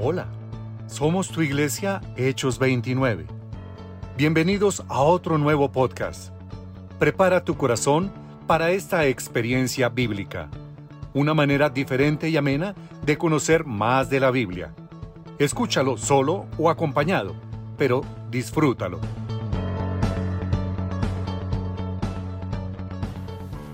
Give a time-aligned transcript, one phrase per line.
[0.00, 0.28] Hola,
[0.86, 3.26] somos tu iglesia Hechos 29.
[4.16, 6.32] Bienvenidos a otro nuevo podcast.
[7.00, 8.12] Prepara tu corazón
[8.46, 10.48] para esta experiencia bíblica,
[11.14, 14.72] una manera diferente y amena de conocer más de la Biblia.
[15.40, 17.34] Escúchalo solo o acompañado,
[17.76, 19.00] pero disfrútalo.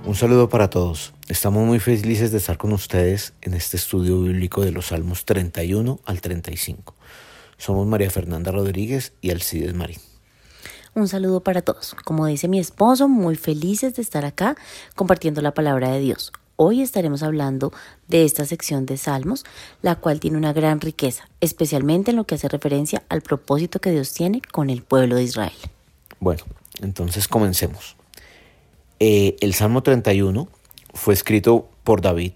[0.07, 1.15] Un saludo para todos.
[1.29, 5.99] Estamos muy felices de estar con ustedes en este estudio bíblico de los Salmos 31
[6.05, 6.95] al 35.
[7.57, 9.97] Somos María Fernanda Rodríguez y Alcides Marín.
[10.95, 11.97] Un saludo para todos.
[12.05, 14.57] Como dice mi esposo, muy felices de estar acá
[14.95, 16.33] compartiendo la palabra de Dios.
[16.57, 17.73] Hoy estaremos hablando
[18.07, 19.45] de esta sección de Salmos,
[19.81, 23.91] la cual tiene una gran riqueza, especialmente en lo que hace referencia al propósito que
[23.91, 25.57] Dios tiene con el pueblo de Israel.
[26.21, 26.45] Bueno,
[26.83, 27.97] entonces comencemos.
[29.07, 30.49] Eh, el Salmo 31
[30.95, 32.33] fue escrito por David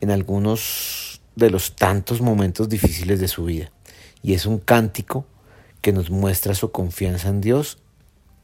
[0.00, 3.72] en algunos de los tantos momentos difíciles de su vida
[4.22, 5.26] y es un cántico
[5.80, 7.78] que nos muestra su confianza en Dios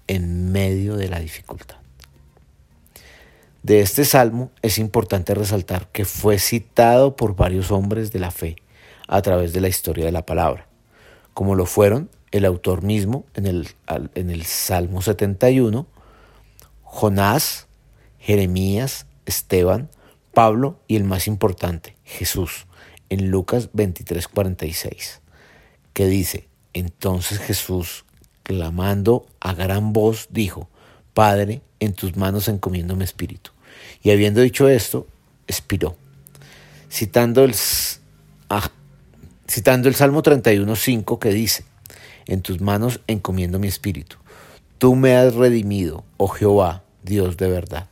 [0.09, 1.77] en medio de la dificultad.
[3.63, 8.57] De este salmo es importante resaltar que fue citado por varios hombres de la fe
[9.07, 10.67] a través de la historia de la palabra,
[11.33, 13.69] como lo fueron el autor mismo en el,
[14.17, 15.87] en el Salmo 71,
[16.93, 17.69] Jonás,
[18.19, 19.89] Jeremías, Esteban,
[20.35, 22.67] Pablo y el más importante, Jesús,
[23.11, 25.21] en Lucas 23:46,
[25.93, 28.05] que dice, entonces Jesús,
[28.43, 30.69] clamando a gran voz, dijo,
[31.15, 33.53] Padre, en tus manos encomiendo mi espíritu.
[34.03, 35.07] Y habiendo dicho esto,
[35.47, 35.97] expiró.
[36.91, 37.55] Citando el,
[38.49, 38.69] ah,
[39.49, 41.65] citando el Salmo 31.5 que dice,
[42.27, 44.17] en tus manos encomiendo mi espíritu.
[44.81, 47.91] Tú me has redimido, oh Jehová, Dios de verdad.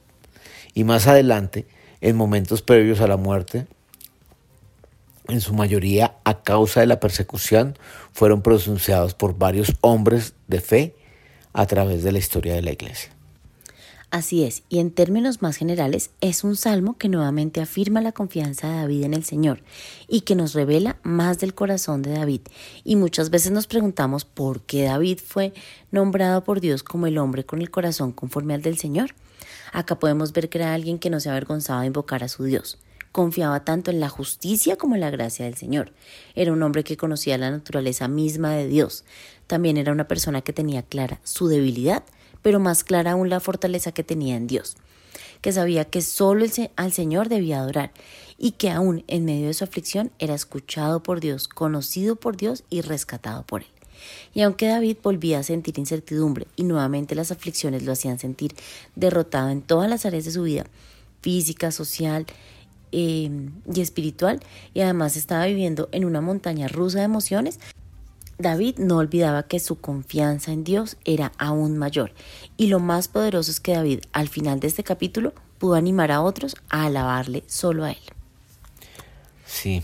[0.72, 1.67] Y más adelante,
[2.00, 3.67] en momentos previos a la muerte,
[5.28, 7.77] en su mayoría a causa de la persecución,
[8.14, 10.97] fueron pronunciados por varios hombres de fe
[11.53, 13.10] a través de la historia de la iglesia.
[14.10, 18.66] Así es, y en términos más generales, es un salmo que nuevamente afirma la confianza
[18.66, 19.62] de David en el Señor
[20.08, 22.41] y que nos revela más del corazón de David.
[22.84, 25.52] Y muchas veces nos preguntamos por qué David fue
[25.91, 29.14] nombrado por Dios como el hombre con el corazón conforme al del Señor.
[29.74, 32.78] Acá podemos ver que era alguien que no se avergonzaba de invocar a su Dios.
[33.12, 35.92] Confiaba tanto en la justicia como en la gracia del Señor.
[36.34, 39.04] Era un hombre que conocía la naturaleza misma de Dios.
[39.47, 42.04] También era una persona que tenía clara su debilidad
[42.43, 44.76] pero más clara aún la fortaleza que tenía en Dios,
[45.41, 46.44] que sabía que solo
[46.76, 47.93] al Señor debía adorar
[48.37, 52.65] y que aún en medio de su aflicción era escuchado por Dios, conocido por Dios
[52.71, 53.69] y rescatado por Él.
[54.34, 58.54] Y aunque David volvía a sentir incertidumbre y nuevamente las aflicciones lo hacían sentir
[58.94, 60.66] derrotado en todas las áreas de su vida,
[61.21, 62.27] física, social
[62.93, 63.31] eh,
[63.72, 64.41] y espiritual,
[64.72, 67.59] y además estaba viviendo en una montaña rusa de emociones,
[68.41, 72.12] David no olvidaba que su confianza en Dios era aún mayor
[72.56, 76.21] y lo más poderoso es que David al final de este capítulo pudo animar a
[76.21, 77.98] otros a alabarle solo a él.
[79.44, 79.82] Sí,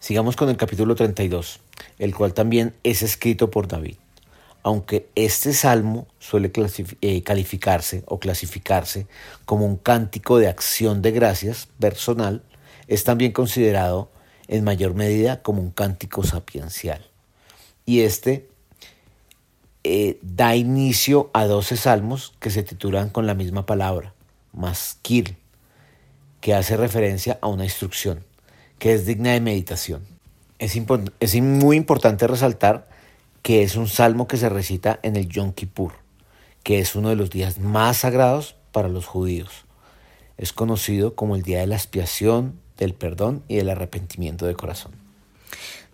[0.00, 1.60] sigamos con el capítulo 32,
[2.00, 3.94] el cual también es escrito por David.
[4.64, 6.50] Aunque este salmo suele
[7.02, 9.06] eh, calificarse o clasificarse
[9.44, 12.42] como un cántico de acción de gracias personal,
[12.88, 14.10] es también considerado
[14.48, 17.08] en mayor medida como un cántico sapiencial
[17.86, 18.48] y este
[19.84, 24.12] eh, da inicio a 12 salmos que se titulan con la misma palabra,
[24.52, 25.36] maskil,
[26.40, 28.24] que hace referencia a una instrucción,
[28.80, 30.04] que es digna de meditación.
[30.58, 30.76] Es,
[31.20, 32.88] es muy importante resaltar
[33.42, 35.92] que es un salmo que se recita en el Yom Kippur,
[36.64, 39.66] que es uno de los días más sagrados para los judíos.
[40.36, 45.05] Es conocido como el día de la expiación, del perdón y del arrepentimiento de corazón.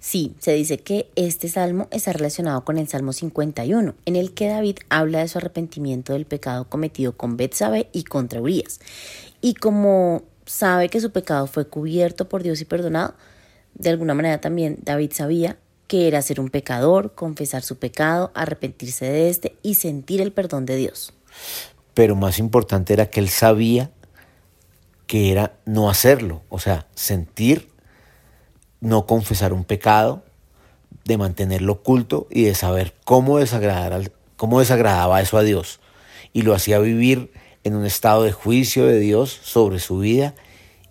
[0.03, 4.49] Sí, se dice que este salmo está relacionado con el Salmo 51, en el que
[4.49, 8.81] David habla de su arrepentimiento del pecado cometido con Betsabé y contra Urias.
[9.41, 13.15] Y como sabe que su pecado fue cubierto por Dios y perdonado,
[13.75, 15.57] de alguna manera también David sabía
[15.87, 20.67] que era ser un pecador, confesar su pecado, arrepentirse de este y sentir el perdón
[20.67, 21.15] de Dios.
[21.95, 23.93] Pero más importante era que él sabía
[25.07, 27.72] que era no hacerlo, o sea, sentir
[28.83, 30.23] no confesar un pecado,
[31.05, 35.81] de mantenerlo oculto y de saber cómo, desagradar cómo desagradaba eso a Dios.
[36.33, 37.33] Y lo hacía vivir
[37.65, 40.35] en un estado de juicio de Dios sobre su vida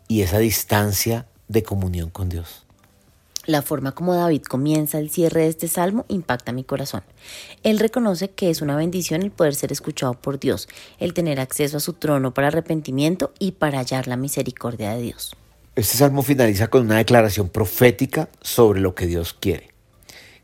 [0.08, 2.66] y esa distancia de comunión con Dios.
[3.46, 7.04] La forma como David comienza el cierre de este salmo impacta mi corazón.
[7.64, 11.78] Él reconoce que es una bendición el poder ser escuchado por Dios, el tener acceso
[11.78, 15.36] a su trono para arrepentimiento y para hallar la misericordia de Dios.
[15.74, 19.70] Este salmo finaliza con una declaración profética sobre lo que Dios quiere,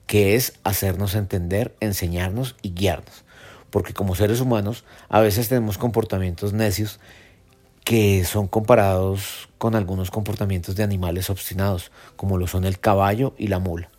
[0.06, 3.26] que es hacernos entender, enseñarnos y guiarnos.
[3.70, 7.02] Porque como seres humanos a veces tenemos comportamientos necios
[7.84, 13.48] que son comparados con algunos comportamientos de animales obstinados, como lo son el caballo y
[13.48, 13.90] la mula,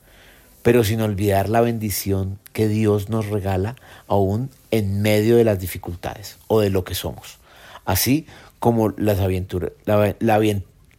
[0.62, 3.76] pero sin olvidar la bendición que Dios nos regala
[4.06, 7.36] aún en medio de las dificultades o de lo que somos,
[7.84, 8.26] así
[8.60, 9.18] como las
[9.84, 10.38] la, la,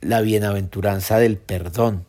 [0.01, 2.05] la bienaventuranza del perdón,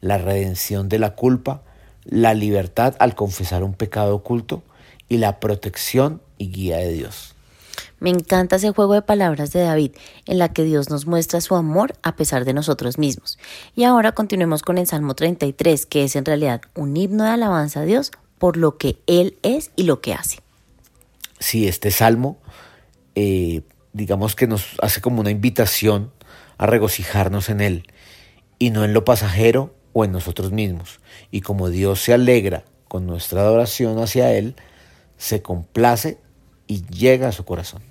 [0.00, 1.62] la redención de la culpa,
[2.04, 4.62] la libertad al confesar un pecado oculto
[5.08, 7.34] y la protección y guía de Dios.
[8.00, 9.92] Me encanta ese juego de palabras de David,
[10.26, 13.38] en la que Dios nos muestra su amor a pesar de nosotros mismos.
[13.74, 17.80] Y ahora continuemos con el Salmo 33, que es en realidad un himno de alabanza
[17.80, 20.38] a Dios por lo que Él es y lo que hace.
[21.40, 22.38] Sí, este salmo,
[23.16, 26.12] eh, digamos que nos hace como una invitación
[26.58, 27.84] a regocijarnos en Él
[28.58, 31.00] y no en lo pasajero o en nosotros mismos.
[31.30, 34.56] Y como Dios se alegra con nuestra adoración hacia Él,
[35.16, 36.18] se complace
[36.66, 37.82] y llega a su corazón.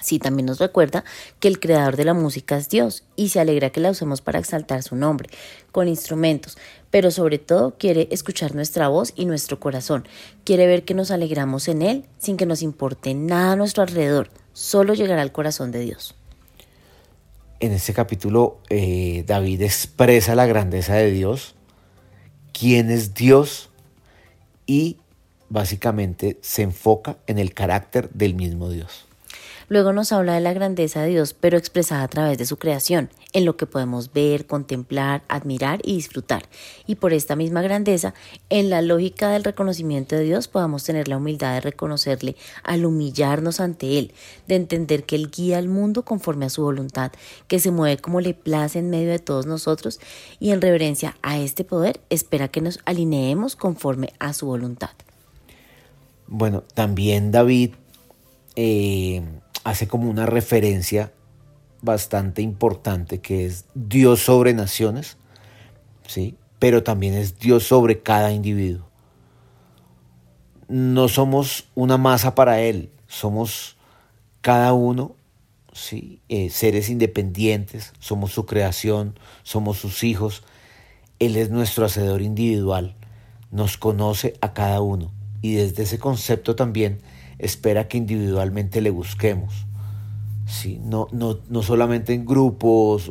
[0.00, 1.04] Sí, también nos recuerda
[1.40, 4.38] que el creador de la música es Dios y se alegra que la usemos para
[4.38, 5.28] exaltar su nombre,
[5.72, 6.56] con instrumentos,
[6.90, 10.06] pero sobre todo quiere escuchar nuestra voz y nuestro corazón,
[10.44, 14.30] quiere ver que nos alegramos en Él sin que nos importe nada a nuestro alrededor,
[14.52, 16.14] solo llegar al corazón de Dios
[17.60, 21.56] en este capítulo eh, David expresa la grandeza de Dios,
[22.52, 23.70] quién es Dios
[24.66, 24.98] y
[25.48, 29.07] básicamente se enfoca en el carácter del mismo Dios.
[29.70, 33.10] Luego nos habla de la grandeza de Dios, pero expresada a través de su creación,
[33.34, 36.48] en lo que podemos ver, contemplar, admirar y disfrutar.
[36.86, 38.14] Y por esta misma grandeza,
[38.48, 43.60] en la lógica del reconocimiento de Dios, podamos tener la humildad de reconocerle al humillarnos
[43.60, 44.12] ante Él,
[44.46, 47.12] de entender que Él guía al mundo conforme a su voluntad,
[47.46, 50.00] que se mueve como le place en medio de todos nosotros
[50.40, 54.90] y en reverencia a este poder espera que nos alineemos conforme a su voluntad.
[56.26, 57.72] Bueno, también David
[58.56, 59.22] eh,
[59.68, 61.12] hace como una referencia
[61.82, 65.18] bastante importante que es Dios sobre naciones,
[66.06, 66.36] ¿sí?
[66.58, 68.88] pero también es Dios sobre cada individuo.
[70.68, 73.76] No somos una masa para Él, somos
[74.40, 75.16] cada uno
[75.74, 76.22] ¿sí?
[76.30, 80.44] Eh, seres independientes, somos su creación, somos sus hijos.
[81.18, 82.96] Él es nuestro hacedor individual,
[83.50, 85.12] nos conoce a cada uno
[85.42, 87.00] y desde ese concepto también
[87.38, 89.66] espera que individualmente le busquemos.
[90.46, 90.80] ¿sí?
[90.82, 93.10] No, no, no solamente en grupos,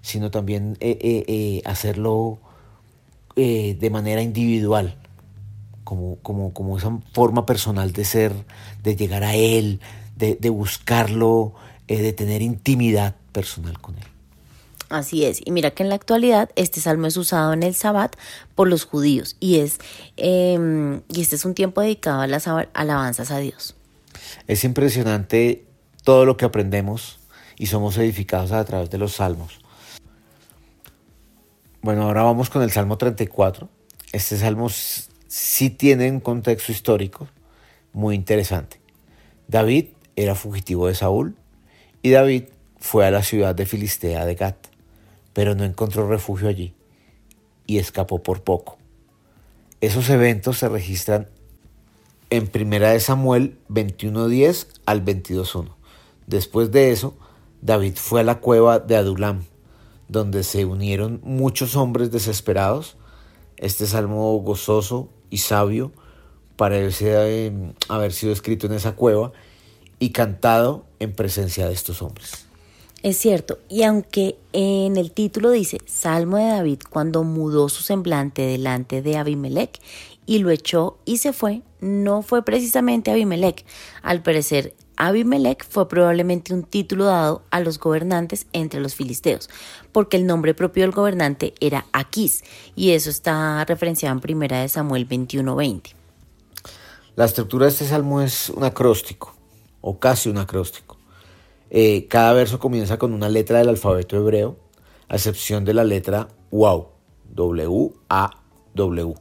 [0.00, 2.38] sino también eh, eh, eh, hacerlo
[3.36, 4.96] de manera individual,
[5.84, 8.32] como, como, como, esa forma personal de ser,
[8.82, 9.78] de llegar a Él,
[10.16, 11.54] de, de buscarlo,
[11.86, 14.17] de tener intimidad personal con Él.
[14.88, 18.16] Así es, y mira que en la actualidad este salmo es usado en el Sabbat
[18.54, 19.78] por los judíos y, es,
[20.16, 23.76] em, y este es un tiempo dedicado a las alabanzas a Dios.
[24.46, 25.66] Es impresionante
[26.04, 27.18] todo lo que aprendemos
[27.58, 29.60] y somos edificados a través de los salmos.
[31.82, 33.68] Bueno, ahora vamos con el Salmo 34.
[34.12, 37.28] Este salmo sí tiene un contexto histórico
[37.92, 38.80] muy interesante.
[39.48, 41.36] David era fugitivo de Saúl
[42.00, 42.44] y David
[42.78, 44.67] fue a la ciudad de Filistea de Gat
[45.38, 46.74] pero no encontró refugio allí
[47.64, 48.76] y escapó por poco.
[49.80, 51.28] Esos eventos se registran
[52.28, 55.68] en Primera de Samuel 21.10 al 22.1.
[56.26, 57.16] Después de eso,
[57.62, 59.44] David fue a la cueva de Adulam,
[60.08, 62.96] donde se unieron muchos hombres desesperados.
[63.58, 65.92] Este salmo gozoso y sabio
[66.56, 69.30] parece eh, haber sido escrito en esa cueva
[70.00, 72.47] y cantado en presencia de estos hombres.
[73.02, 78.42] Es cierto, y aunque en el título dice Salmo de David cuando mudó su semblante
[78.42, 79.80] delante de Abimelech
[80.26, 83.64] y lo echó y se fue, no fue precisamente Abimelech.
[84.02, 89.48] Al parecer, Abimelech fue probablemente un título dado a los gobernantes entre los filisteos,
[89.92, 92.42] porque el nombre propio del gobernante era Aquís,
[92.74, 95.94] y eso está referenciado en primera de Samuel 21:20.
[97.14, 99.36] La estructura de este salmo es un acróstico,
[99.80, 100.97] o casi un acróstico.
[101.70, 104.56] Eh, cada verso comienza con una letra del alfabeto hebreo,
[105.08, 106.88] a excepción de la letra WAW,
[107.34, 109.14] W-A-W.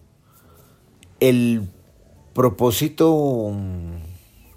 [1.20, 1.70] El
[2.34, 3.98] propósito mm,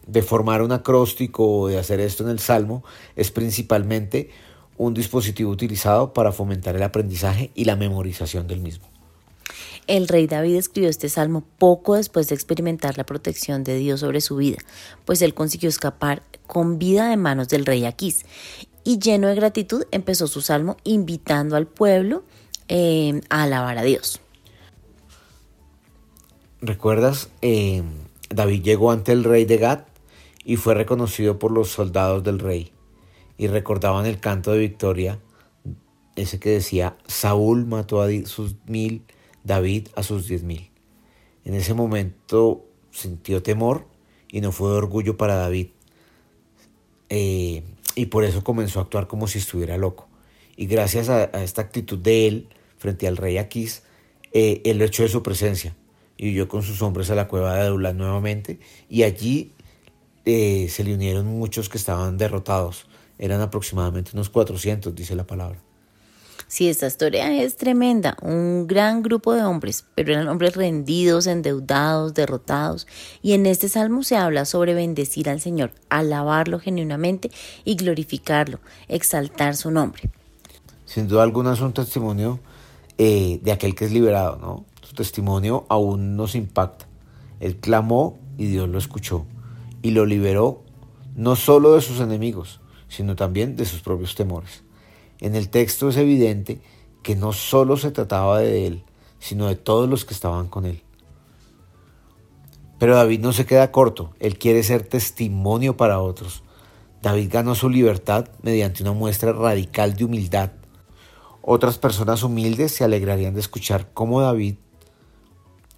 [0.07, 2.85] de formar un acróstico o de hacer esto en el Salmo
[3.17, 4.31] es principalmente
[4.77, 8.87] un dispositivo utilizado para fomentar el aprendizaje y la memorización del mismo.
[9.91, 14.21] El rey David escribió este salmo poco después de experimentar la protección de Dios sobre
[14.21, 14.59] su vida,
[15.05, 18.25] pues él consiguió escapar con vida de manos del rey Aquís.
[18.85, 22.23] y lleno de gratitud empezó su salmo invitando al pueblo
[22.69, 24.21] eh, a alabar a Dios.
[26.61, 27.29] ¿Recuerdas?
[27.43, 27.83] Eh,
[28.29, 29.81] David llegó ante el rey de Gad
[30.45, 32.73] y fue reconocido por los soldados del rey.
[33.39, 35.19] Y recordaban el canto de victoria,
[36.15, 39.03] ese que decía, Saúl mató a sus mil,
[39.45, 40.71] David a sus diez mil.
[41.45, 43.87] En ese momento sintió temor
[44.29, 45.69] y no fue de orgullo para David.
[47.09, 47.63] Eh,
[47.95, 50.09] y por eso comenzó a actuar como si estuviera loco.
[50.57, 53.83] Y gracias a, esta actitud de él frente al rey Aquís,
[54.33, 55.75] eh, él lo echó de su presencia
[56.17, 58.61] y huyó con sus hombres a la cueva de Adulán nuevamente.
[58.89, 59.53] Y allí
[60.25, 62.87] eh, se le unieron muchos que estaban derrotados.
[63.19, 65.61] Eran aproximadamente unos 400, dice la palabra.
[66.51, 72.13] Sí, esta historia es tremenda, un gran grupo de hombres, pero eran hombres rendidos, endeudados,
[72.13, 72.89] derrotados,
[73.23, 77.31] y en este salmo se habla sobre bendecir al Señor, alabarlo genuinamente
[77.65, 80.11] y glorificarlo, exaltar su nombre.
[80.87, 82.41] Sin duda alguna es un testimonio
[82.99, 84.65] eh, de aquel que es liberado, ¿no?
[84.83, 86.89] Su testimonio aún nos impacta.
[87.39, 89.25] Él clamó y Dios lo escuchó
[89.83, 90.65] y lo liberó
[91.15, 94.65] no solo de sus enemigos, sino también de sus propios temores.
[95.21, 96.61] En el texto es evidente
[97.03, 98.85] que no solo se trataba de él,
[99.19, 100.83] sino de todos los que estaban con él.
[102.79, 106.43] Pero David no se queda corto, él quiere ser testimonio para otros.
[107.03, 110.53] David ganó su libertad mediante una muestra radical de humildad.
[111.43, 114.57] Otras personas humildes se alegrarían de escuchar cómo David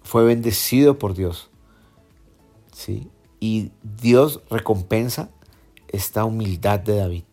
[0.01, 1.49] fue bendecido por Dios.
[2.73, 3.09] ¿Sí?
[3.39, 5.29] Y Dios recompensa
[5.89, 7.23] esta humildad de David.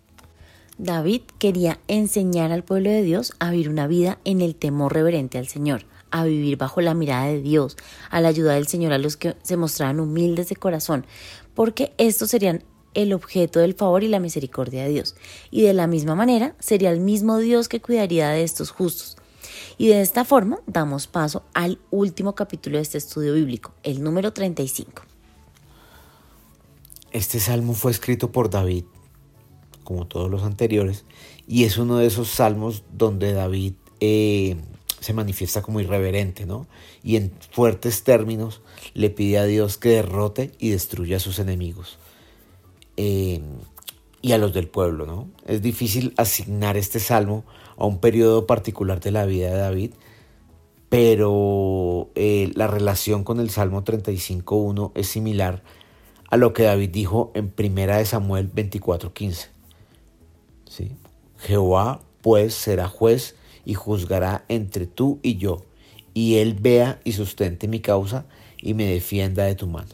[0.82, 5.37] David quería enseñar al pueblo de Dios a vivir una vida en el temor reverente
[5.37, 7.76] al Señor, a vivir bajo la mirada de Dios,
[8.08, 11.04] a la ayuda del Señor a los que se mostraban humildes de corazón,
[11.52, 15.16] porque estos serían el objeto del favor y la misericordia de Dios.
[15.50, 19.18] Y de la misma manera sería el mismo Dios que cuidaría de estos justos.
[19.76, 24.32] Y de esta forma damos paso al último capítulo de este estudio bíblico, el número
[24.32, 25.02] 35.
[27.12, 28.84] Este salmo fue escrito por David
[29.90, 31.04] como todos los anteriores,
[31.49, 34.54] y es uno de esos salmos donde David eh,
[35.00, 36.68] se manifiesta como irreverente, ¿no?
[37.02, 38.61] Y en fuertes términos
[38.94, 41.99] le pide a Dios que derrote y destruya a sus enemigos
[42.97, 43.40] eh,
[44.23, 45.28] y a los del pueblo, ¿no?
[45.44, 47.42] Es difícil asignar este salmo
[47.76, 49.90] a un periodo particular de la vida de David,
[50.88, 55.64] pero eh, la relación con el Salmo 35.1 es similar
[56.30, 59.49] a lo que David dijo en Primera de Samuel 24.15.
[61.39, 63.35] Jehová pues será juez
[63.65, 65.65] y juzgará entre tú y yo,
[66.15, 68.25] y él vea y sustente mi causa
[68.61, 69.89] y me defienda de tu mano.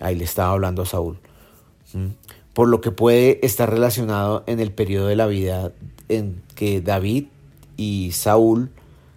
[0.00, 1.18] Ahí le estaba hablando a Saúl.
[2.54, 5.72] Por lo que puede estar relacionado en el periodo de la vida
[6.08, 7.26] en que David
[7.76, 8.70] y Saúl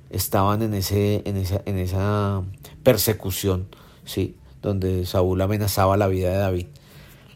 [0.10, 2.44] estaban en, ese, en, esa, en esa
[2.84, 3.68] persecución,
[4.04, 4.36] ¿sí?
[4.62, 6.68] donde Saúl amenazaba la vida de David.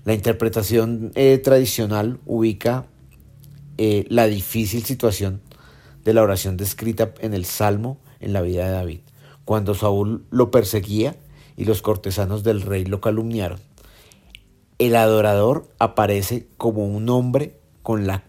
[0.05, 2.85] La interpretación eh, tradicional ubica
[3.81, 5.39] eh, la difícil situación
[6.03, 8.99] de la oración descrita en el Salmo en la vida de David,
[9.45, 11.15] cuando Saúl lo perseguía
[11.55, 13.61] y los cortesanos del rey lo calumniaron.
[14.79, 18.25] El adorador aparece como un hombre con la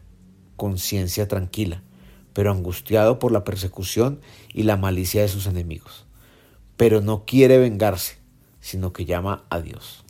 [0.54, 1.82] conciencia tranquila,
[2.32, 4.20] pero angustiado por la persecución
[4.54, 6.06] y la malicia de sus enemigos.
[6.76, 8.18] Pero no quiere vengarse,
[8.60, 10.04] sino que llama a Dios.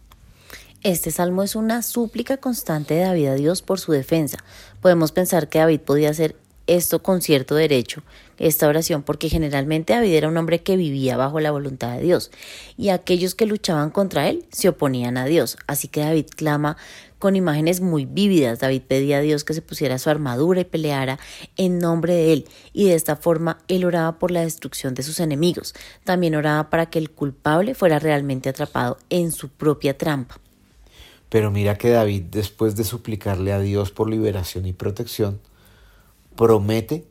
[0.82, 4.38] Este salmo es una súplica constante de David a Dios por su defensa.
[4.80, 8.02] Podemos pensar que David podía hacer esto con cierto derecho,
[8.38, 12.30] esta oración, porque generalmente David era un hombre que vivía bajo la voluntad de Dios,
[12.78, 15.58] y aquellos que luchaban contra él se oponían a Dios.
[15.66, 16.78] Así que David clama
[17.18, 18.60] con imágenes muy vívidas.
[18.60, 21.18] David pedía a Dios que se pusiera su armadura y peleara
[21.58, 25.20] en nombre de él, y de esta forma él oraba por la destrucción de sus
[25.20, 25.74] enemigos.
[26.04, 30.39] También oraba para que el culpable fuera realmente atrapado en su propia trampa.
[31.30, 35.40] Pero mira que David, después de suplicarle a Dios por liberación y protección,
[36.36, 37.06] promete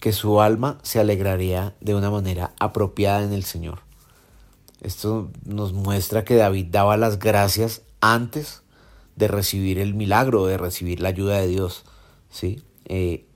[0.00, 3.80] que su alma se alegraría de una manera apropiada en el Señor.
[4.80, 8.62] Esto nos muestra que David daba las gracias antes
[9.16, 11.84] de recibir el milagro, de recibir la ayuda de Dios.
[12.30, 12.62] ¿sí?
[12.86, 13.26] Eh,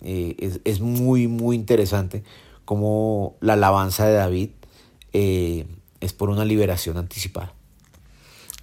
[0.00, 2.24] eh, es, muy, muy interesante
[2.64, 4.50] cómo la alabanza de David
[5.12, 5.66] eh,
[6.00, 7.54] es por una liberación anticipada.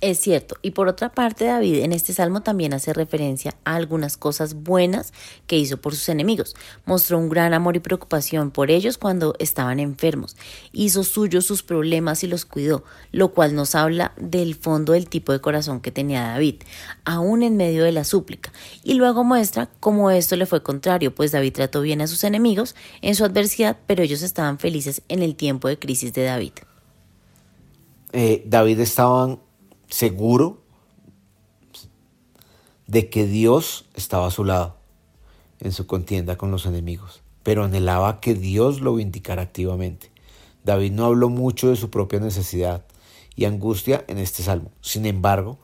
[0.01, 4.15] Es cierto, y por otra parte David en este salmo también hace referencia a algunas
[4.15, 5.11] cosas buenas
[5.45, 6.55] que hizo por sus enemigos.
[6.85, 10.37] Mostró un gran amor y preocupación por ellos cuando estaban enfermos.
[10.71, 15.33] Hizo suyos sus problemas y los cuidó, lo cual nos habla del fondo del tipo
[15.33, 16.61] de corazón que tenía David,
[17.03, 18.53] aún en medio de la súplica.
[18.85, 22.73] Y luego muestra cómo esto le fue contrario, pues David trató bien a sus enemigos
[23.01, 26.53] en su adversidad, pero ellos estaban felices en el tiempo de crisis de David.
[28.13, 29.37] Eh, David estaba
[29.89, 30.61] seguro
[32.87, 34.77] de que Dios estaba a su lado
[35.59, 40.11] en su contienda con los enemigos, pero anhelaba que Dios lo vindicara activamente.
[40.63, 42.85] David no habló mucho de su propia necesidad
[43.35, 44.71] y angustia en este salmo.
[44.81, 45.59] Sin embargo,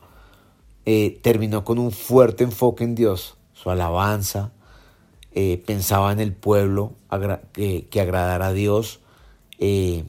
[0.85, 4.51] eh, terminó con un fuerte enfoque en Dios, su alabanza,
[5.31, 6.93] eh, pensaba en el pueblo
[7.53, 9.01] que agradara a Dios,
[9.59, 10.03] eh,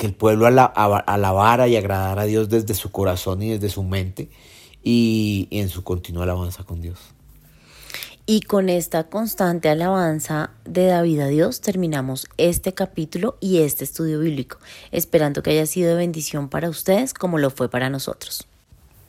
[0.00, 4.30] que el pueblo alabara y agradara a Dios desde su corazón y desde su mente
[4.82, 6.98] y, en su continua alabanza con Dios.
[8.24, 14.20] Y con esta constante alabanza de David a Dios terminamos este capítulo y este estudio
[14.20, 14.56] bíblico,
[14.90, 18.46] esperando que haya sido de bendición para ustedes como lo fue para nosotros.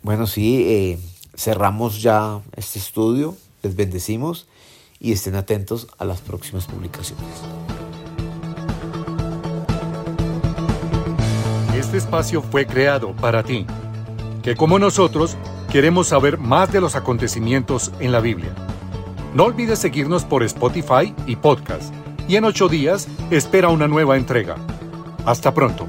[0.04, 1.00] Bueno, sí, eh,
[1.38, 4.46] cerramos ya este estudio, les bendecimos
[5.00, 7.30] y estén atentos a las próximas publicaciones.
[11.82, 13.66] Este espacio fue creado para ti,
[14.44, 15.36] que como nosotros
[15.72, 18.52] queremos saber más de los acontecimientos en la Biblia.
[19.34, 21.92] No olvides seguirnos por Spotify y podcast,
[22.28, 24.58] y en ocho días espera una nueva entrega.
[25.26, 25.88] Hasta pronto.